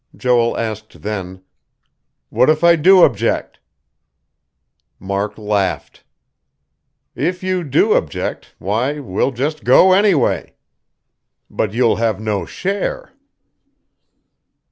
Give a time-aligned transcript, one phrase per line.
[0.15, 1.43] Joel asked then:
[2.29, 3.59] "What if I do object?"
[4.97, 6.03] Mark laughed.
[7.13, 10.55] "If you do object, why we'll just go anyway.
[11.51, 13.13] But you'll have no share."